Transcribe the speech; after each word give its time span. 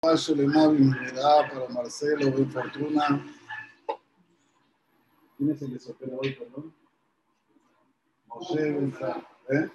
Paso 0.00 0.32
le 0.32 0.44
Inmunidad 0.44 1.50
para 1.50 1.68
Marcelo, 1.70 2.30
Ben 2.30 2.48
Fortuna. 2.52 3.20
¿Quién 5.36 5.80
se 5.80 5.90
opera 5.90 6.12
hoy, 6.16 6.34
perdón? 6.34 6.72
Moshe 8.28 8.62
Ben. 8.62 8.94
¿Eh? 9.50 9.68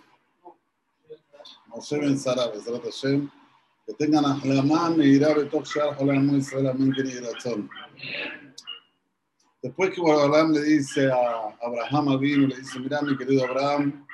Moshe 1.67 1.99
Ben 1.99 2.17
Sara, 2.17 2.47
Besrat 2.47 2.83
Hashem. 2.85 3.29
Que 3.85 3.93
tengan 3.95 4.23
Ahlamá, 4.23 4.91
Meirá, 4.91 5.33
Betok 5.33 5.65
Shar, 5.65 5.97
Jolam, 5.97 6.37
Israel, 6.37 6.67
Amén, 6.67 6.93
y 6.95 7.19
Razón. 7.19 7.69
Después 9.61 9.93
que 9.93 10.01
Abraham 10.09 10.53
le 10.53 10.61
dice 10.61 11.11
a 11.11 11.53
Abraham 11.61 12.09
Avinu, 12.13 12.47
le 12.47 12.55
dice, 12.55 12.79
mira 12.79 13.01
mi 13.01 13.17
querido 13.17 13.43
Abraham, 13.43 14.05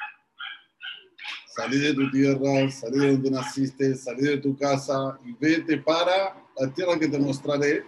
salí 1.60 1.78
de 1.78 1.94
tu 1.94 2.10
tierra, 2.10 2.72
salí 2.72 3.00
de 3.00 3.12
donde 3.12 3.32
naciste, 3.32 3.94
salí 3.94 4.22
de 4.22 4.38
tu 4.38 4.58
casa 4.58 5.20
y 5.26 5.34
vete 5.34 5.78
para 5.80 6.42
la 6.58 6.74
tierra 6.74 6.98
que 6.98 7.10
te 7.10 7.20
mostraré. 7.20 7.84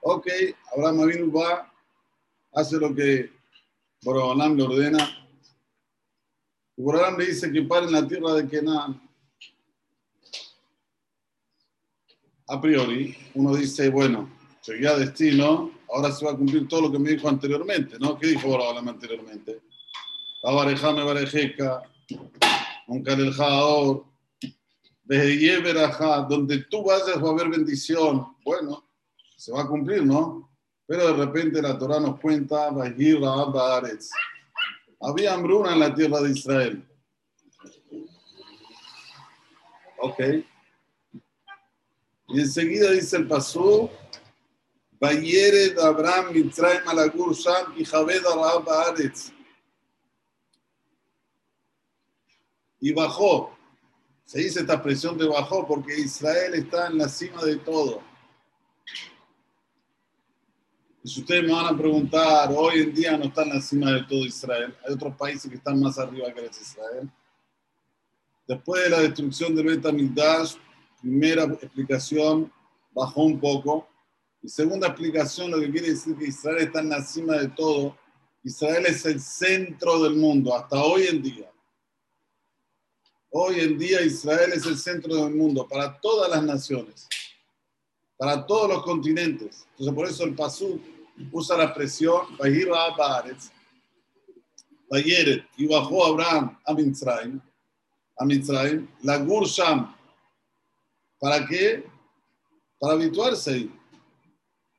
Ok, 0.00 0.26
Abraham 0.74 1.00
Avinu 1.00 1.30
va, 1.30 1.70
hace 2.54 2.78
lo 2.78 2.94
que 2.94 3.30
Borobanam 4.02 4.56
le 4.56 4.62
ordena. 4.62 5.04
Y 6.78 6.82
Borobanam 6.82 7.18
le 7.18 7.26
dice 7.26 7.52
que 7.52 7.62
pare 7.62 7.86
en 7.86 7.92
la 7.92 8.08
tierra 8.08 8.32
de 8.32 8.48
Kenan. 8.48 9.02
A 12.48 12.58
priori, 12.58 13.14
uno 13.34 13.54
dice, 13.54 13.90
bueno, 13.90 14.30
llegué 14.66 14.88
a 14.88 14.96
destino, 14.96 15.72
ahora 15.92 16.10
se 16.10 16.24
va 16.24 16.32
a 16.32 16.36
cumplir 16.36 16.66
todo 16.68 16.82
lo 16.82 16.92
que 16.92 16.98
me 16.98 17.10
dijo 17.10 17.28
anteriormente, 17.28 17.98
¿no? 17.98 18.18
¿Qué 18.18 18.28
dijo 18.28 18.48
Borobanam 18.48 18.88
anteriormente? 18.88 19.60
Abarejame, 20.42 21.04
barejeca, 21.04 21.82
un 22.90 23.08
el 23.08 23.32
Jaor, 23.32 24.04
desde 25.04 26.28
donde 26.28 26.58
tú 26.64 26.82
vayas 26.84 27.22
va 27.22 27.28
a 27.28 27.32
haber 27.32 27.48
bendición. 27.48 28.26
Bueno, 28.44 28.84
se 29.36 29.52
va 29.52 29.62
a 29.62 29.68
cumplir, 29.68 30.04
¿no? 30.04 30.50
Pero 30.86 31.06
de 31.06 31.24
repente 31.24 31.62
la 31.62 31.78
Torah 31.78 32.00
nos 32.00 32.18
cuenta, 32.18 32.68
había 35.00 35.34
hambruna 35.34 35.72
en 35.72 35.78
la 35.78 35.94
tierra 35.94 36.20
de 36.20 36.30
Israel. 36.32 36.84
Ok. 39.98 40.20
Y 42.28 42.40
enseguida 42.40 42.90
dice 42.90 43.18
el 43.18 43.28
pasú, 43.28 43.88
Vayered 45.00 45.78
Abraham 45.78 46.32
Mitzrayim 46.32 46.88
Alagur 46.88 47.34
Sham 47.34 47.72
y 47.76 47.84
Javed 47.84 48.26
Arab. 48.26 48.96
Y 52.80 52.92
bajó. 52.92 53.56
Se 54.24 54.40
dice 54.40 54.60
esta 54.60 54.74
expresión 54.74 55.18
de 55.18 55.26
bajó 55.26 55.66
porque 55.66 55.98
Israel 55.98 56.54
está 56.54 56.86
en 56.86 56.98
la 56.98 57.08
cima 57.08 57.42
de 57.44 57.56
todo. 57.56 58.00
Y 61.02 61.08
si 61.08 61.20
ustedes 61.20 61.44
me 61.44 61.52
van 61.52 61.74
a 61.74 61.76
preguntar, 61.76 62.50
hoy 62.54 62.80
en 62.82 62.94
día 62.94 63.16
no 63.16 63.24
está 63.24 63.42
en 63.42 63.50
la 63.50 63.60
cima 63.60 63.90
de 63.92 64.02
todo 64.04 64.24
Israel. 64.24 64.76
Hay 64.86 64.94
otros 64.94 65.16
países 65.16 65.50
que 65.50 65.56
están 65.56 65.80
más 65.80 65.98
arriba 65.98 66.32
que 66.32 66.44
Israel. 66.44 67.10
Después 68.46 68.84
de 68.84 68.90
la 68.90 69.00
destrucción 69.00 69.54
del 69.54 69.66
Betamigdash, 69.66 70.56
primera 71.00 71.44
explicación, 71.44 72.52
bajó 72.92 73.22
un 73.22 73.40
poco. 73.40 73.88
Y 74.42 74.48
segunda 74.48 74.88
explicación, 74.88 75.50
lo 75.50 75.60
que 75.60 75.70
quiere 75.70 75.90
decir 75.90 76.16
que 76.16 76.26
Israel 76.26 76.58
está 76.58 76.80
en 76.80 76.90
la 76.90 77.02
cima 77.02 77.36
de 77.36 77.48
todo. 77.48 77.96
Israel 78.42 78.84
es 78.86 79.04
el 79.06 79.20
centro 79.20 80.02
del 80.02 80.16
mundo 80.16 80.54
hasta 80.54 80.82
hoy 80.82 81.06
en 81.06 81.22
día. 81.22 81.50
Hoy 83.32 83.60
en 83.60 83.78
día 83.78 84.02
Israel 84.02 84.52
es 84.52 84.66
el 84.66 84.76
centro 84.76 85.14
del 85.14 85.34
mundo 85.34 85.68
para 85.68 86.00
todas 86.00 86.28
las 86.28 86.42
naciones, 86.42 87.08
para 88.16 88.44
todos 88.44 88.68
los 88.68 88.82
continentes. 88.82 89.66
Entonces 89.70 89.94
por 89.94 90.08
eso 90.08 90.24
el 90.24 90.34
Pasú 90.34 90.80
usa 91.30 91.56
la 91.56 91.64
expresión 91.64 92.22
Bayeret 94.90 95.46
y 95.56 95.66
bajó 95.68 96.06
Abraham 96.06 96.58
a 96.66 96.74
Mitzrayim, 96.74 97.40
a 98.18 98.24
Mitzrayim, 98.24 98.88
la 99.02 99.18
Gursham. 99.18 99.94
¿Para 101.20 101.46
qué? 101.46 101.86
Para 102.80 102.94
habituarse 102.94 103.50
ahí. 103.52 103.72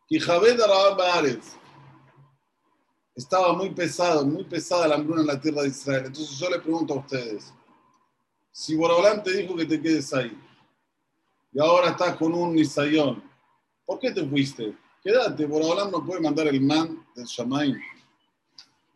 Y 0.09 0.19
Javed 0.19 0.59
Baaretz 0.97 1.55
estaba 3.15 3.53
muy 3.53 3.69
pesado, 3.69 4.25
muy 4.25 4.43
pesada 4.43 4.89
la 4.89 4.95
hambruna 4.95 5.21
en 5.21 5.27
la 5.27 5.39
tierra 5.39 5.61
de 5.61 5.69
Israel. 5.69 6.07
Entonces 6.07 6.37
yo 6.37 6.49
le 6.49 6.59
pregunto 6.59 6.95
a 6.95 6.97
ustedes, 6.97 7.53
si 8.51 8.75
Borobalán 8.75 9.23
te 9.23 9.31
dijo 9.31 9.55
que 9.55 9.65
te 9.65 9.81
quedes 9.81 10.13
ahí 10.13 10.37
y 11.53 11.59
ahora 11.59 11.91
estás 11.91 12.15
con 12.15 12.33
un 12.33 12.53
Nisayón, 12.53 13.23
¿por 13.85 13.99
qué 13.99 14.11
te 14.11 14.25
fuiste? 14.25 14.75
Quédate, 15.03 15.45
Borobalán 15.45 15.91
no 15.91 16.05
puede 16.05 16.21
mandar 16.21 16.47
el 16.47 16.61
man 16.61 17.05
del 17.15 17.25
Shamaim. 17.25 17.77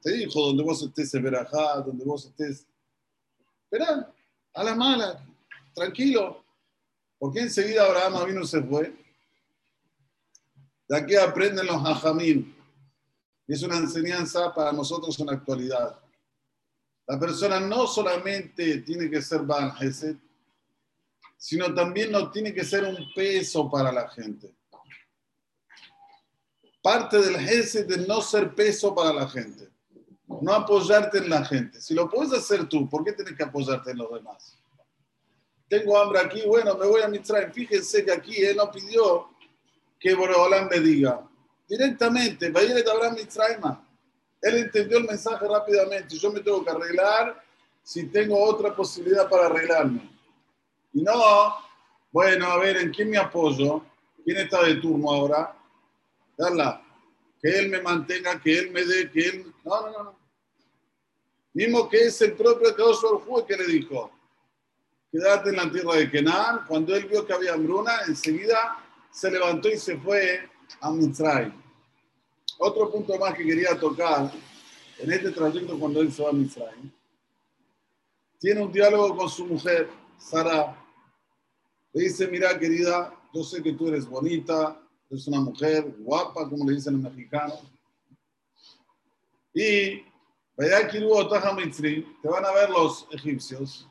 Te 0.01 0.11
dijo, 0.11 0.39
donde 0.47 0.63
vos 0.63 0.83
estés 0.83 1.13
en 1.15 1.23
Berajá, 1.23 1.81
donde 1.81 2.05
vos 2.05 2.25
estés. 2.25 2.67
Esperá, 3.63 4.13
a 4.53 4.63
la 4.63 4.75
mala, 4.75 5.25
tranquilo. 5.73 6.43
¿Por 7.17 7.33
qué 7.33 7.39
enseguida 7.39 7.85
Abraham 7.85 8.27
vino 8.27 8.41
y 8.41 8.47
se 8.47 8.61
fue? 8.61 8.95
De 10.87 10.97
aquí 10.97 11.15
aprenden 11.15 11.65
los 11.65 11.83
hajamim. 11.83 12.53
Y 13.47 13.53
es 13.53 13.63
una 13.63 13.77
enseñanza 13.77 14.53
para 14.53 14.71
nosotros 14.71 15.19
en 15.19 15.25
la 15.25 15.33
actualidad. 15.33 15.99
La 17.07 17.19
persona 17.19 17.59
no 17.59 17.85
solamente 17.85 18.79
tiene 18.79 19.09
que 19.09 19.21
ser 19.21 19.41
Baal 19.41 19.73
sino 21.37 21.73
también 21.75 22.11
no 22.11 22.31
tiene 22.31 22.53
que 22.53 22.63
ser 22.63 22.83
un 22.85 22.97
peso 23.13 23.69
para 23.69 23.91
la 23.91 24.09
gente. 24.09 24.55
Parte 26.81 27.19
del 27.19 27.35
Hesed 27.35 27.91
es 27.91 28.07
no 28.07 28.21
ser 28.21 28.55
peso 28.55 28.95
para 28.95 29.13
la 29.13 29.27
gente, 29.27 29.69
no 30.41 30.53
apoyarte 30.53 31.19
en 31.19 31.29
la 31.29 31.45
gente. 31.45 31.79
Si 31.81 31.93
lo 31.93 32.09
puedes 32.09 32.33
hacer 32.33 32.67
tú, 32.67 32.89
¿por 32.89 33.03
qué 33.03 33.11
tienes 33.13 33.35
que 33.35 33.43
apoyarte 33.43 33.91
en 33.91 33.97
los 33.97 34.11
demás? 34.11 34.57
Tengo 35.67 35.97
hambre 35.99 36.19
aquí, 36.19 36.41
bueno, 36.47 36.75
me 36.75 36.87
voy 36.87 37.01
a 37.01 37.07
Mitzrayim. 37.07 37.51
Fíjense 37.51 38.05
que 38.05 38.11
aquí 38.11 38.43
él 38.43 38.57
no 38.57 38.71
pidió 38.71 39.29
que 39.99 40.13
Boreolán 40.13 40.67
me 40.69 40.79
diga 40.79 41.27
directamente, 41.67 42.49
vaya 42.51 42.75
a 42.75 42.91
Abraham 42.91 43.15
Mitzrayim 43.15 43.61
él 44.41 44.57
entendió 44.57 44.97
el 44.97 45.05
mensaje 45.05 45.47
rápidamente. 45.47 46.17
Yo 46.17 46.31
me 46.31 46.39
tengo 46.39 46.63
que 46.63 46.71
arreglar 46.71 47.43
si 47.83 48.07
tengo 48.07 48.43
otra 48.43 48.75
posibilidad 48.75 49.29
para 49.29 49.47
arreglarme. 49.47 50.09
Y 50.93 51.01
no, 51.01 51.13
bueno, 52.11 52.47
a 52.47 52.57
ver, 52.59 52.77
¿en 52.77 52.91
quién 52.91 53.09
me 53.09 53.17
apoyo? 53.17 53.83
¿Quién 54.23 54.37
está 54.37 54.63
de 54.63 54.75
turno 54.75 55.09
ahora? 55.09 55.55
Darla. 56.37 56.81
Que 57.41 57.59
él 57.59 57.69
me 57.69 57.81
mantenga, 57.81 58.39
que 58.39 58.57
él 58.57 58.71
me 58.71 58.83
dé, 58.83 59.11
que 59.11 59.19
él... 59.27 59.53
No, 59.63 59.81
no, 59.81 60.03
no. 60.03 60.25
Mismo 61.53 61.87
que 61.87 62.07
es 62.07 62.21
el 62.21 62.33
propio 62.33 62.75
Kadosh 62.75 63.45
que 63.47 63.55
le 63.55 63.65
dijo, 63.65 64.11
quédate 65.09 65.51
en 65.51 65.55
la 65.55 65.71
tierra 65.71 65.95
de 65.95 66.11
Kenan. 66.11 66.65
Cuando 66.67 66.93
él 66.95 67.05
vio 67.05 67.25
que 67.25 67.33
había 67.33 67.53
hambruna, 67.53 68.01
enseguida 68.07 68.83
se 69.09 69.31
levantó 69.31 69.69
y 69.69 69.77
se 69.77 69.97
fue 69.97 70.49
a 70.81 70.91
Mitzrayim. 70.91 71.53
Otro 72.57 72.91
punto 72.91 73.17
más 73.17 73.33
que 73.33 73.45
quería 73.45 73.77
tocar 73.77 74.31
en 74.99 75.11
este 75.11 75.31
trayecto 75.31 75.77
cuando 75.77 76.01
él 76.01 76.11
se 76.11 76.23
va 76.23 76.29
a 76.29 76.33
Misraim, 76.33 76.91
tiene 78.39 78.61
un 78.61 78.71
diálogo 78.71 79.17
con 79.17 79.29
su 79.29 79.45
mujer, 79.45 79.89
Sara. 80.17 80.81
Le 81.93 82.03
dice, 82.03 82.27
mira 82.27 82.57
querida, 82.57 83.13
yo 83.33 83.43
sé 83.43 83.61
que 83.61 83.73
tú 83.73 83.87
eres 83.87 84.05
bonita, 84.05 84.79
eres 85.09 85.27
una 85.27 85.41
mujer 85.41 85.93
guapa, 85.99 86.47
como 86.49 86.65
le 86.65 86.75
dicen 86.75 87.01
los 87.01 87.11
mexicanos. 87.11 87.59
Y 89.53 90.03
te 90.57 92.29
van 92.29 92.45
a 92.45 92.51
ver 92.51 92.69
los 92.69 93.07
egipcios, 93.11 93.87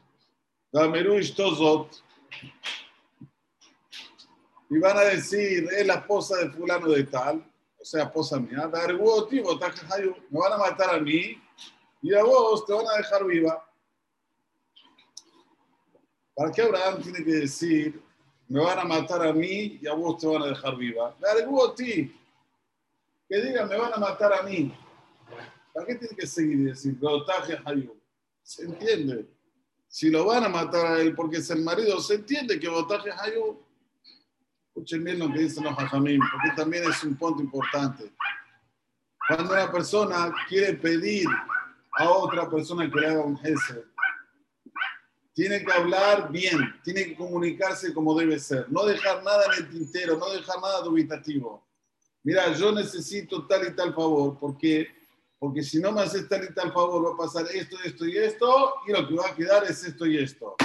y 4.70 4.78
van 4.78 4.97
a 4.97 5.03
decir, 5.03 5.69
es 5.76 5.86
la 5.86 5.94
esposa 5.94 6.36
de 6.39 6.50
fulano 6.50 6.89
de 6.89 7.04
tal, 7.04 7.44
o 7.84 8.22
sea, 8.22 8.39
mía, 8.39 8.66
me 10.31 10.41
van 10.41 10.53
a 10.54 10.57
matar 10.57 10.95
a 10.95 10.98
mí 10.98 11.39
y 12.01 12.15
a 12.15 12.25
vos 12.25 12.65
te 12.65 12.72
van 12.72 12.86
a 12.86 12.97
dejar 12.97 13.27
viva. 13.27 13.63
¿Para 16.34 16.51
qué 16.51 16.63
Abraham 16.63 17.03
tiene 17.03 17.22
que 17.22 17.33
decir, 17.33 18.03
me 18.48 18.65
van 18.65 18.78
a 18.78 18.84
matar 18.84 19.27
a 19.27 19.34
mí 19.34 19.78
y 19.83 19.86
a 19.86 19.92
vos 19.92 20.16
te 20.16 20.27
van 20.27 20.42
a 20.42 20.47
dejar 20.47 20.77
viva? 20.77 21.15
ti 21.77 22.19
que 23.28 23.41
diga, 23.42 23.66
me 23.66 23.77
van 23.77 23.92
a 23.92 23.98
matar 23.98 24.33
a 24.33 24.42
mí. 24.45 24.75
¿Para 25.75 25.87
qué 25.87 25.97
tiene 25.97 26.16
que 26.16 26.27
seguir 26.27 26.60
y 26.60 26.65
decir, 26.65 26.98
Se 28.42 28.63
entiende. 28.63 29.27
Si 29.89 30.09
lo 30.09 30.25
van 30.25 30.45
a 30.45 30.48
matar 30.48 30.87
a 30.87 31.01
él 31.01 31.15
porque 31.15 31.37
es 31.39 31.51
el 31.51 31.63
marido, 31.63 32.01
se 32.01 32.15
entiende 32.15 32.59
que 32.59 32.69
Botaje 32.69 33.10
Hayú 33.10 33.64
Escuchen 34.74 35.04
bien 35.04 35.21
lo 35.21 35.32
que 35.32 35.38
dicen 35.38 35.62
los 35.62 35.78
hajamim, 35.78 36.21
porque 36.32 36.56
también 36.56 36.82
es 36.91 37.04
un 37.04 37.15
punto 37.15 37.41
importante. 37.41 38.12
Cuando 39.28 39.54
una 39.54 39.71
persona 39.71 40.34
quiere 40.48 40.74
pedir 40.74 41.28
a 41.97 42.10
otra 42.10 42.50
persona 42.50 42.91
que 42.91 42.98
le 43.00 43.06
haga 43.06 43.22
un 43.22 43.38
jefe, 43.38 43.84
tiene 45.32 45.65
que 45.65 45.72
hablar 45.72 46.28
bien, 46.32 46.74
tiene 46.82 47.04
que 47.04 47.15
comunicarse 47.15 47.94
como 47.94 48.18
debe 48.18 48.36
ser, 48.41 48.66
no 48.68 48.84
dejar 48.84 49.22
nada 49.22 49.44
en 49.47 49.62
el 49.65 49.71
tintero, 49.71 50.18
no 50.18 50.28
dejar 50.30 50.60
nada 50.60 50.80
dubitativo. 50.80 51.65
Mira, 52.24 52.53
yo 52.54 52.72
necesito 52.72 53.47
tal 53.47 53.68
y 53.68 53.77
tal 53.77 53.94
favor, 53.94 54.36
porque 54.41 54.88
porque 55.38 55.62
si 55.62 55.78
no 55.78 55.92
me 55.92 56.00
haces 56.00 56.28
tal 56.28 56.42
y 56.42 56.53
tal 56.53 56.72
favor 56.72 57.06
va 57.06 57.12
a 57.12 57.16
pasar 57.18 57.47
esto, 57.54 57.77
esto 57.84 58.06
y 58.06 58.16
esto, 58.16 58.74
y 58.88 58.92
lo 58.92 59.06
que 59.06 59.15
va 59.15 59.28
a 59.28 59.36
quedar 59.36 59.62
es 59.65 59.84
esto 59.84 60.04
y 60.06 60.16
esto. 60.16 60.56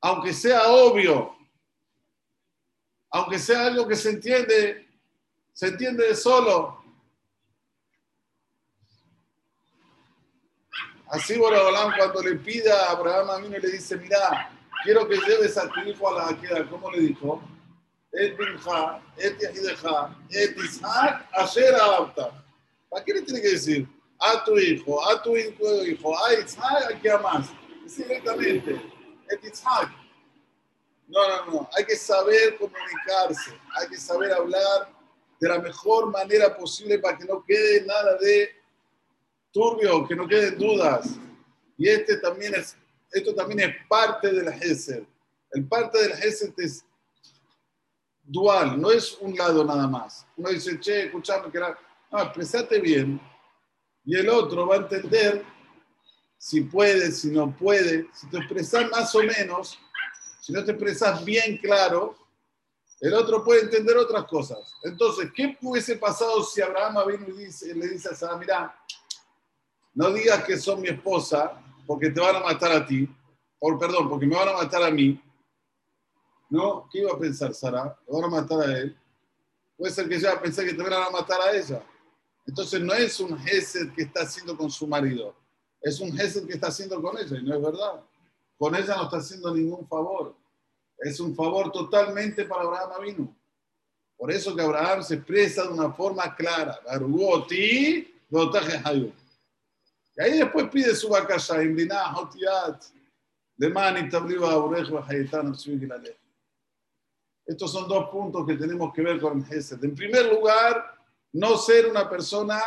Aunque 0.00 0.32
sea 0.32 0.66
obvio, 0.68 1.37
aunque 3.10 3.38
sea 3.38 3.66
algo 3.66 3.86
que 3.86 3.96
se 3.96 4.10
entiende, 4.10 4.88
se 5.52 5.68
entiende 5.68 6.08
de 6.08 6.14
solo. 6.14 6.82
Así 11.10 11.38
Borobalán 11.38 11.94
cuando 11.96 12.22
le 12.22 12.36
pide 12.36 12.70
a 12.70 12.90
Abraham 12.90 13.30
a 13.30 13.38
mí 13.38 13.48
le 13.48 13.70
dice, 13.70 13.96
mira, 13.96 14.50
quiero 14.84 15.08
que 15.08 15.16
lleves 15.16 15.56
a 15.56 15.68
tu 15.68 15.80
hijo 15.80 16.08
a 16.08 16.32
la 16.32 16.38
queda, 16.38 16.68
¿cómo 16.68 16.90
le 16.90 17.00
dijo? 17.00 17.42
Et 18.12 18.36
binja, 18.38 19.02
et 19.18 19.38
yahideja, 19.38 20.16
et 20.30 20.56
asher 21.32 21.74
apta. 21.74 22.42
¿Para 22.88 23.04
qué 23.04 23.12
le 23.12 23.22
tiene 23.22 23.42
que 23.42 23.50
decir? 23.50 23.86
A 24.18 24.42
tu 24.44 24.56
hijo, 24.58 25.06
a 25.06 25.22
tu 25.22 25.36
hijo, 25.36 26.24
a 26.24 26.34
Isaac, 26.34 26.94
¿a 26.94 27.00
qué 27.00 27.18
más? 27.18 27.50
directamente, 27.96 28.80
et 29.30 29.44
Isaac. 29.44 29.90
No, 31.08 31.26
no, 31.26 31.52
no, 31.52 31.70
hay 31.76 31.84
que 31.86 31.96
saber 31.96 32.58
comunicarse, 32.58 33.58
hay 33.74 33.88
que 33.88 33.96
saber 33.96 34.30
hablar 34.32 34.92
de 35.40 35.48
la 35.48 35.58
mejor 35.58 36.10
manera 36.10 36.54
posible 36.54 36.98
para 36.98 37.16
que 37.16 37.24
no 37.24 37.42
quede 37.44 37.84
nada 37.86 38.16
de 38.18 38.50
turbio, 39.50 40.06
que 40.06 40.14
no 40.14 40.28
queden 40.28 40.58
dudas. 40.58 41.16
Y 41.78 41.88
este 41.88 42.18
también 42.18 42.54
es, 42.54 42.76
esto 43.10 43.34
también 43.34 43.70
es 43.70 43.76
parte 43.88 44.32
del 44.32 44.52
Gesed. 44.52 45.04
El 45.52 45.66
parte 45.66 45.98
del 45.98 46.14
Gesed 46.14 46.52
es 46.58 46.84
dual, 48.22 48.78
no 48.78 48.90
es 48.90 49.16
un 49.20 49.34
lado 49.34 49.64
nada 49.64 49.86
más. 49.86 50.26
Uno 50.36 50.50
dice, 50.50 50.78
che, 50.78 51.04
escuchame, 51.04 51.50
que. 51.50 51.58
No, 51.58 52.22
expresate 52.22 52.80
bien. 52.80 53.20
Y 54.04 54.16
el 54.16 54.28
otro 54.28 54.66
va 54.66 54.76
a 54.76 54.78
entender 54.78 55.44
si 56.36 56.62
puede, 56.62 57.10
si 57.12 57.30
no 57.30 57.54
puede. 57.54 58.08
Si 58.12 58.28
te 58.28 58.38
expresas 58.38 58.90
más 58.90 59.14
o 59.14 59.22
menos, 59.22 59.78
si 60.48 60.54
no 60.54 60.64
te 60.64 60.70
expresas 60.70 61.22
bien 61.26 61.58
claro, 61.58 62.16
el 63.00 63.12
otro 63.12 63.44
puede 63.44 63.64
entender 63.64 63.98
otras 63.98 64.24
cosas. 64.24 64.72
Entonces, 64.82 65.30
¿qué 65.36 65.58
hubiese 65.60 65.96
pasado 65.96 66.42
si 66.42 66.62
Abraham 66.62 67.06
vino 67.06 67.26
y 67.38 67.74
le 67.74 67.88
dice 67.88 68.08
a 68.08 68.14
Sara, 68.14 68.38
mira, 68.38 68.74
no 69.92 70.10
digas 70.10 70.42
que 70.44 70.56
son 70.56 70.80
mi 70.80 70.88
esposa 70.88 71.62
porque 71.86 72.08
te 72.08 72.18
van 72.18 72.36
a 72.36 72.40
matar 72.40 72.72
a 72.72 72.86
ti, 72.86 73.06
o 73.58 73.78
perdón, 73.78 74.08
porque 74.08 74.24
me 74.24 74.36
van 74.36 74.48
a 74.48 74.52
matar 74.54 74.84
a 74.84 74.90
mí. 74.90 75.22
¿No? 76.48 76.88
¿Qué 76.90 77.00
iba 77.00 77.12
a 77.12 77.18
pensar 77.18 77.52
Sara? 77.52 77.94
¿Me 78.08 78.18
van 78.18 78.24
a 78.24 78.40
matar 78.40 78.60
a 78.60 78.78
él? 78.78 78.98
Puede 79.76 79.92
ser 79.92 80.08
que 80.08 80.14
ella 80.14 80.40
pensé 80.40 80.64
que 80.64 80.72
te 80.72 80.82
van 80.82 80.94
a 80.94 81.10
matar 81.10 81.42
a 81.42 81.52
ella. 81.54 81.84
Entonces 82.46 82.80
no 82.80 82.94
es 82.94 83.20
un 83.20 83.38
Gesed 83.40 83.92
que 83.92 84.04
está 84.04 84.22
haciendo 84.22 84.56
con 84.56 84.70
su 84.70 84.86
marido, 84.86 85.36
es 85.82 86.00
un 86.00 86.16
Gesed 86.16 86.46
que 86.46 86.54
está 86.54 86.68
haciendo 86.68 87.02
con 87.02 87.18
ella, 87.18 87.36
y 87.36 87.42
no 87.42 87.54
es 87.54 87.62
verdad. 87.62 88.02
Con 88.58 88.74
ella 88.74 88.96
no 88.96 89.04
está 89.04 89.18
haciendo 89.18 89.54
ningún 89.54 89.86
favor. 89.86 90.34
Es 90.98 91.20
un 91.20 91.34
favor 91.34 91.70
totalmente 91.70 92.44
para 92.44 92.62
Abraham 92.64 92.90
Avinu. 92.96 93.34
Por 94.16 94.32
eso 94.32 94.54
que 94.54 94.62
Abraham 94.62 95.04
se 95.04 95.14
expresa 95.14 95.62
de 95.62 95.68
una 95.68 95.92
forma 95.92 96.34
clara. 96.34 96.80
Y 100.16 100.20
ahí 100.20 100.38
después 100.38 100.68
pide 100.70 100.96
su 100.96 101.08
bakasha, 101.08 101.62
Estos 107.46 107.72
son 107.72 107.88
dos 107.88 108.10
puntos 108.10 108.44
que 108.44 108.56
tenemos 108.56 108.92
que 108.92 109.02
ver 109.02 109.20
con 109.20 109.38
el 109.38 109.44
Gesed. 109.44 109.82
En 109.84 109.94
primer 109.94 110.34
lugar, 110.34 110.96
no 111.32 111.56
ser 111.56 111.86
una 111.86 112.10
persona 112.10 112.60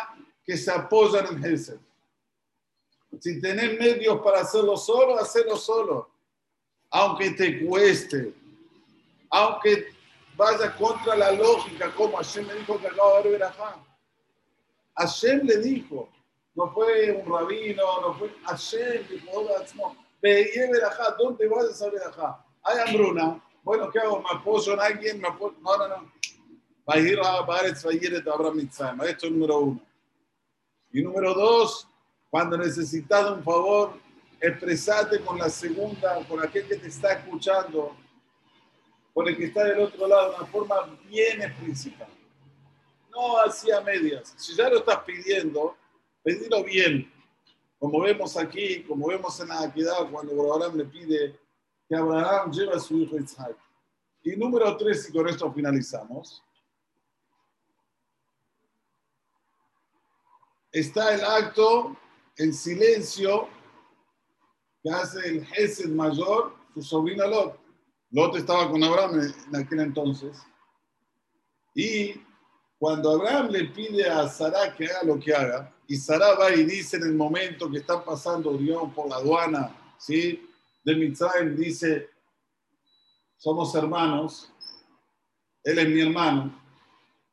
que 0.44 0.56
se 0.56 0.72
apoya 0.72 1.20
en 1.20 1.36
el 1.36 1.40
Gesed. 1.42 1.80
Si 3.20 3.42
tenés 3.42 3.78
medios 3.78 4.22
para 4.22 4.42
hacerlo 4.42 4.78
solo, 4.78 5.18
hacerlo 5.18 5.58
solo 5.58 6.12
aunque 6.92 7.32
te 7.32 7.66
cueste, 7.66 8.34
aunque 9.30 9.88
vaya 10.36 10.76
contra 10.76 11.16
la 11.16 11.32
lógica, 11.32 11.94
como 11.96 12.18
Hashem 12.18 12.46
le 12.48 12.56
dijo 12.56 12.80
que 12.80 12.88
acaba 12.88 13.22
de 13.22 13.32
ver 13.32 13.44
acá. 13.44 13.78
Hashem 14.96 15.46
le 15.46 15.58
dijo, 15.58 16.10
no 16.54 16.70
fue 16.74 17.12
un 17.14 17.32
rabino, 17.32 18.02
no 18.02 18.14
fue 18.16 18.30
Hashem, 18.44 19.08
dijo, 19.08 19.48
veía 20.22 20.68
acá, 20.86 21.16
¿dónde 21.18 21.48
vas 21.48 21.82
a 21.82 21.90
ver 21.90 22.04
acá? 22.04 22.46
Hay 22.64 22.80
hambruna, 22.80 23.42
bueno, 23.64 23.90
¿qué 23.90 24.00
hago? 24.00 24.22
¿Me 24.22 24.30
apoyo 24.30 24.74
en 24.74 24.80
alguien? 24.82 25.22
¿Me 25.22 25.30
apoyo? 25.30 25.56
No, 25.62 25.78
no, 25.78 25.88
no. 25.88 26.12
Esto 29.06 29.26
es 29.26 29.32
número 29.32 29.60
uno. 29.60 29.82
Y 30.92 31.02
número 31.04 31.34
dos, 31.34 31.88
cuando 32.32 32.58
necesitas 32.58 33.30
un 33.30 33.44
favor, 33.44 34.00
expresate 34.40 35.20
con 35.20 35.38
la 35.38 35.50
segunda, 35.50 36.26
con 36.26 36.42
aquel 36.42 36.66
que 36.66 36.78
te 36.78 36.88
está 36.88 37.12
escuchando, 37.12 37.94
con 39.14 39.28
el 39.28 39.36
que 39.36 39.46
está 39.46 39.66
del 39.66 39.82
otro 39.82 40.08
lado, 40.08 40.32
de 40.32 40.38
una 40.38 40.46
forma 40.46 40.76
bien 41.10 41.42
explícita. 41.42 42.08
No 43.12 43.38
así 43.40 43.70
a 43.70 43.82
medias. 43.82 44.34
Si 44.38 44.56
ya 44.56 44.70
lo 44.70 44.78
estás 44.78 45.00
pidiendo, 45.00 45.76
pedilo 46.24 46.64
bien. 46.64 47.12
Como 47.78 48.00
vemos 48.00 48.38
aquí, 48.38 48.82
como 48.84 49.08
vemos 49.08 49.38
en 49.42 49.50
la 49.50 49.64
Aquidad, 49.64 50.10
cuando 50.10 50.54
Abraham 50.54 50.78
le 50.78 50.86
pide 50.86 51.38
que 51.90 51.96
Abraham 51.96 52.50
lleve 52.52 52.74
a 52.74 52.80
su 52.80 52.98
hijo 52.98 53.18
Isaac. 53.18 53.58
Y 54.24 54.38
número 54.38 54.78
tres, 54.78 55.10
y 55.10 55.12
con 55.12 55.28
esto 55.28 55.52
finalizamos, 55.52 56.42
está 60.72 61.14
el 61.14 61.26
acto 61.26 61.98
en 62.38 62.54
silencio 62.54 63.48
que 64.84 64.90
hace 64.90 65.28
el 65.28 65.46
Gesed 65.46 65.90
mayor, 65.90 66.56
su 66.74 66.82
sobrina 66.82 67.28
Lot. 67.28 67.60
Lot 68.12 68.36
estaba 68.36 68.70
con 68.70 68.84
Abraham 68.84 69.34
en 69.48 69.56
aquel 69.56 69.80
entonces. 69.82 70.38
Y 71.74 72.16
cuando 72.78 73.12
Abraham 73.12 73.50
le 73.52 73.66
pide 73.66 74.10
a 74.10 74.28
Sara 74.28 74.76
que 74.76 74.86
haga 74.86 75.04
lo 75.04 75.20
que 75.20 75.34
haga, 75.34 75.74
y 75.88 75.96
Sara 75.98 76.34
va 76.36 76.54
y 76.54 76.64
dice 76.64 76.98
en 76.98 77.04
el 77.04 77.14
momento 77.14 77.70
que 77.70 77.78
están 77.78 78.04
pasando, 78.04 78.54
digamos, 78.58 78.94
por 78.94 79.10
la 79.10 79.18
aduana, 79.18 79.76
¿sí? 79.98 80.50
De 80.84 80.96
Mitzrayim, 80.96 81.56
dice, 81.56 82.10
somos 83.38 83.76
hermanos, 83.76 84.52
él 85.64 85.80
es 85.80 85.90
mi 85.90 86.02
hermano. 86.02 86.60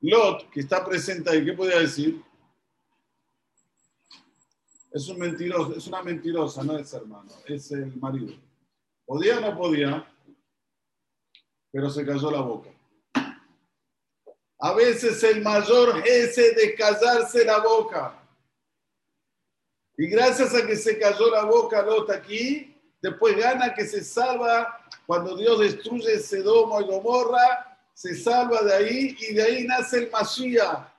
Lot, 0.00 0.50
que 0.50 0.60
está 0.60 0.84
presente 0.84 1.30
ahí, 1.30 1.44
¿qué 1.44 1.52
podía 1.52 1.80
decir? 1.80 2.22
Es 4.98 5.08
un 5.08 5.18
mentiroso, 5.18 5.76
es 5.76 5.86
una 5.86 6.02
mentirosa, 6.02 6.64
no 6.64 6.76
es 6.76 6.92
hermano, 6.92 7.30
es 7.46 7.70
el 7.70 7.94
marido. 7.96 8.34
Podía 9.06 9.38
o 9.38 9.40
no 9.40 9.56
podía, 9.56 10.12
pero 11.70 11.88
se 11.88 12.04
cayó 12.04 12.30
la 12.32 12.40
boca. 12.40 12.70
A 14.60 14.74
veces 14.74 15.22
el 15.22 15.40
mayor 15.40 16.02
es 16.04 16.34
de 16.34 16.74
callarse 16.76 17.44
la 17.44 17.58
boca. 17.58 18.20
Y 19.96 20.08
gracias 20.08 20.52
a 20.54 20.66
que 20.66 20.74
se 20.74 20.98
cayó 20.98 21.30
la 21.30 21.44
boca 21.44 21.82
Lot 21.82 22.10
aquí, 22.10 22.76
después 23.00 23.36
gana 23.36 23.74
que 23.74 23.86
se 23.86 24.02
salva 24.02 24.84
cuando 25.06 25.36
Dios 25.36 25.60
destruye 25.60 26.18
Sedomo 26.18 26.80
y 26.80 26.86
Gomorra, 26.86 27.78
se 27.94 28.16
salva 28.16 28.62
de 28.62 28.74
ahí 28.74 29.16
y 29.20 29.34
de 29.34 29.42
ahí 29.42 29.64
nace 29.64 29.98
el 29.98 30.10
Mashiach. 30.10 30.97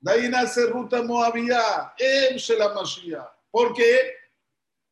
De 0.00 0.12
ahí 0.12 0.28
nace 0.30 0.66
Ruta 0.66 1.02
Moabía, 1.02 1.92
el 1.98 2.42
la 2.58 2.72
Mashiach. 2.72 3.28
¿Por 3.50 3.74
qué? 3.74 4.14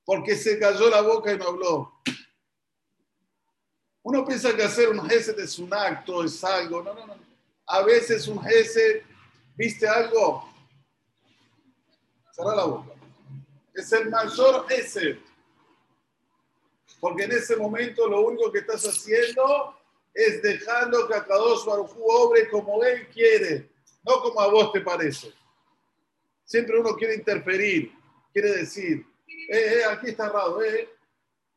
Porque 0.04 0.36
se 0.36 0.58
cayó 0.58 0.90
la 0.90 1.00
boca 1.00 1.32
y 1.32 1.38
no 1.38 1.46
habló. 1.46 2.02
Uno 4.02 4.24
piensa 4.26 4.54
que 4.54 4.64
hacer 4.64 4.90
un 4.90 5.08
gesed 5.08 5.38
es 5.38 5.58
un 5.58 5.72
acto, 5.72 6.24
es 6.24 6.44
algo. 6.44 6.82
No, 6.82 6.92
no, 6.92 7.06
no. 7.06 7.16
A 7.66 7.82
veces 7.82 8.28
un 8.28 8.42
gesed, 8.42 9.02
¿viste 9.56 9.88
algo? 9.88 10.46
Cerra 12.32 12.56
la 12.56 12.64
boca. 12.64 12.92
Es 13.74 13.90
el 13.92 14.10
mayor 14.10 14.68
gesed. 14.68 15.18
Porque 17.00 17.24
en 17.24 17.32
ese 17.32 17.56
momento 17.56 18.06
lo 18.08 18.26
único 18.26 18.52
que 18.52 18.58
estás 18.58 18.84
haciendo 18.84 19.78
es 20.12 20.42
dejando 20.42 21.06
que 21.08 21.14
a 21.14 21.24
Kadosh 21.24 21.64
Baruj 21.64 21.96
obre 21.98 22.48
como 22.50 22.82
él 22.84 23.08
quiere 23.08 23.70
no 24.08 24.22
como 24.22 24.40
a 24.40 24.48
vos 24.48 24.72
te 24.72 24.80
parece. 24.80 25.32
Siempre 26.44 26.78
uno 26.78 26.96
quiere 26.96 27.14
interferir, 27.14 27.92
quiere 28.32 28.52
decir, 28.52 29.06
eh, 29.50 29.80
eh, 29.80 29.84
aquí 29.84 30.08
está 30.08 30.26
errado, 30.26 30.62
eh. 30.64 30.88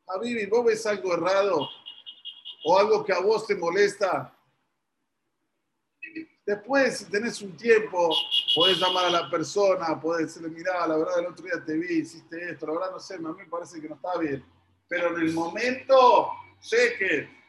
Javi, 0.06 0.46
¿vos 0.46 0.66
ves 0.66 0.84
algo 0.86 1.14
errado? 1.14 1.68
O 2.64 2.78
algo 2.78 3.04
que 3.04 3.12
a 3.12 3.20
vos 3.20 3.46
te 3.46 3.54
molesta. 3.54 4.36
Después, 6.44 6.98
si 6.98 7.04
tenés 7.06 7.40
un 7.40 7.56
tiempo, 7.56 8.14
podés 8.54 8.78
llamar 8.78 9.06
a 9.06 9.10
la 9.10 9.30
persona, 9.30 9.98
podés 10.00 10.26
decirle, 10.26 10.48
mira, 10.48 10.86
la 10.86 10.98
verdad 10.98 11.20
el 11.20 11.26
otro 11.26 11.44
día 11.44 11.64
te 11.64 11.74
vi, 11.74 12.00
hiciste 12.00 12.50
esto, 12.50 12.66
la 12.66 12.72
verdad 12.72 12.90
no 12.90 13.00
sé, 13.00 13.14
a 13.14 13.18
mí 13.18 13.28
me 13.36 13.46
parece 13.46 13.80
que 13.80 13.88
no 13.88 13.94
está 13.94 14.18
bien. 14.18 14.44
pero 14.88 15.16
en 15.16 15.22
el 15.22 15.32
momento 15.32 16.32
sé 16.60 16.96
que. 16.98 17.41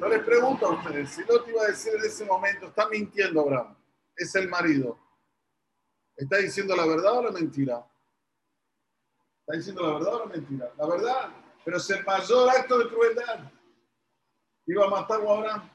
Yo 0.00 0.08
les 0.08 0.22
pregunto 0.22 0.66
a 0.66 0.70
ustedes, 0.74 1.10
si 1.10 1.22
no 1.22 1.40
te 1.42 1.50
iba 1.50 1.62
a 1.62 1.66
decir 1.66 1.92
en 1.96 2.04
ese 2.04 2.24
momento, 2.24 2.66
está 2.66 2.88
mintiendo 2.88 3.40
Abraham, 3.40 3.76
es 4.16 4.32
el 4.36 4.48
marido. 4.48 4.96
¿Está 6.16 6.36
diciendo 6.36 6.76
la 6.76 6.86
verdad 6.86 7.18
o 7.18 7.22
la 7.24 7.32
mentira? 7.32 7.84
¿Está 9.40 9.56
diciendo 9.56 9.82
la 9.82 9.94
verdad 9.94 10.14
o 10.14 10.18
la 10.20 10.26
mentira? 10.26 10.72
La 10.76 10.86
verdad, 10.86 11.30
pero 11.64 11.78
es 11.78 11.90
el 11.90 12.04
mayor 12.04 12.48
acto 12.50 12.78
de 12.78 12.88
crueldad. 12.88 13.50
Iba 14.66 14.86
a 14.86 14.90
matar 14.90 15.20
a 15.20 15.30
Abraham. 15.32 15.70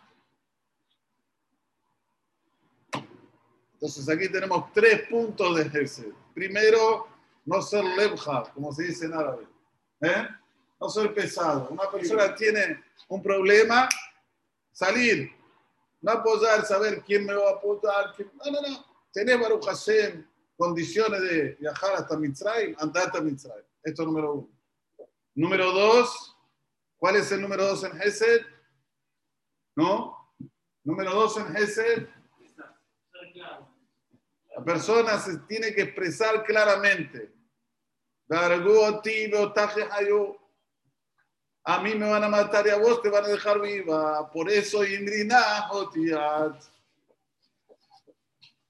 Entonces 3.74 4.08
aquí 4.08 4.30
tenemos 4.30 4.72
tres 4.72 5.02
puntos 5.10 5.58
de 5.58 5.70
Gesed. 5.70 6.14
Primero, 6.34 7.08
no 7.44 7.62
ser 7.62 7.84
lebja, 7.84 8.44
como 8.54 8.72
se 8.72 8.84
dice 8.84 9.06
en 9.06 9.16
árabe. 9.16 9.48
¿Eh? 10.00 10.28
No 10.80 10.88
ser 10.88 11.14
pesado. 11.14 11.68
Una 11.70 11.92
persona 11.92 12.34
tiene 12.36 12.82
un 13.10 13.22
problema, 13.22 13.90
salir. 14.74 15.32
No 16.02 16.12
apoyar, 16.12 16.66
saber 16.66 17.02
quién 17.04 17.26
me 17.26 17.34
va 17.34 17.52
a 17.52 17.54
apoyar. 17.54 18.14
No, 18.44 18.52
no, 18.52 18.62
no. 18.62 18.86
Tenés 19.14 19.40
Baruch 19.40 19.66
Hashem, 19.66 20.28
condiciones 20.58 21.22
de 21.22 21.56
viajar 21.60 21.94
hasta 21.96 22.18
Mitzrayim, 22.18 22.76
andar 22.80 23.06
hasta 23.06 23.22
Mitzrayim. 23.22 23.66
Esto 23.84 24.02
es 24.02 24.08
número 24.08 24.34
uno. 24.34 24.50
Número 25.36 25.72
dos, 25.72 26.36
¿cuál 26.98 27.16
es 27.16 27.32
el 27.32 27.42
número 27.42 27.66
dos 27.66 27.84
en 27.84 27.98
Gesed? 27.98 28.42
¿No? 29.76 30.36
Número 30.84 31.12
dos 31.12 31.38
en 31.38 31.48
Gesed. 31.56 32.08
La 34.56 34.64
persona 34.64 35.20
se 35.20 35.40
tiene 35.40 35.74
que 35.74 35.84
expresar 35.84 36.44
claramente. 36.44 37.34
A 41.66 41.82
mí 41.82 41.96
me 41.96 42.10
van 42.10 42.24
a 42.24 42.30
matar 42.30 42.68
y 42.68 42.72
a 42.72 42.78
vos 42.78 43.02
te 43.02 43.10
van 43.10 43.24
a 43.24 43.30
dejar 43.30 43.62
viva. 43.62 44.30
Por 44.32 44.50
eso, 44.50 44.84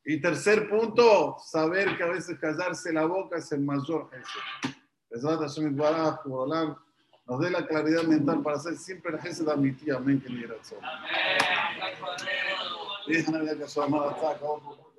Y 0.06 0.22
tercer 0.22 0.70
punto, 0.70 1.38
saber 1.44 1.98
que 1.98 2.04
a 2.04 2.08
veces 2.08 2.38
callarse 2.38 2.94
la 2.94 3.06
boca 3.06 3.38
es 3.38 3.52
el 3.52 3.62
mayor 3.62 4.10
jefe. 4.12 4.78
Nos 7.26 7.40
dé 7.40 7.50
la 7.50 7.66
claridad 7.66 8.04
mental 8.04 8.44
para 8.44 8.58
hacer 8.58 8.78
siempre 8.78 9.14
el 9.14 9.22
jefe 9.22 9.44
de 9.44 9.58
mi 9.58 9.72
tía. 9.72 9.96
Amén. 9.96 10.22
Que. 10.22 10.28